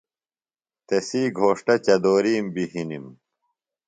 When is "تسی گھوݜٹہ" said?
0.87-1.75